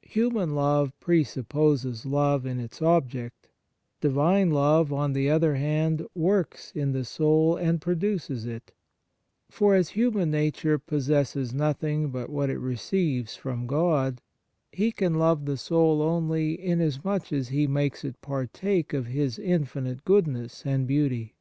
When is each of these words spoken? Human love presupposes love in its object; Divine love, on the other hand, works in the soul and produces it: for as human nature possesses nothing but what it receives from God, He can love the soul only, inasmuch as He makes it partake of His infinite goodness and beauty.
Human 0.00 0.54
love 0.54 0.98
presupposes 0.98 2.06
love 2.06 2.46
in 2.46 2.58
its 2.58 2.80
object; 2.80 3.50
Divine 4.00 4.48
love, 4.50 4.90
on 4.94 5.12
the 5.12 5.28
other 5.28 5.56
hand, 5.56 6.06
works 6.14 6.72
in 6.74 6.92
the 6.92 7.04
soul 7.04 7.56
and 7.56 7.82
produces 7.82 8.46
it: 8.46 8.72
for 9.50 9.74
as 9.74 9.90
human 9.90 10.30
nature 10.30 10.78
possesses 10.78 11.52
nothing 11.52 12.08
but 12.08 12.30
what 12.30 12.48
it 12.48 12.56
receives 12.60 13.36
from 13.36 13.66
God, 13.66 14.22
He 14.72 14.90
can 14.90 15.16
love 15.16 15.44
the 15.44 15.58
soul 15.58 16.00
only, 16.00 16.58
inasmuch 16.58 17.30
as 17.30 17.48
He 17.50 17.66
makes 17.66 18.06
it 18.06 18.18
partake 18.22 18.94
of 18.94 19.08
His 19.08 19.38
infinite 19.38 20.06
goodness 20.06 20.62
and 20.64 20.86
beauty. 20.86 21.34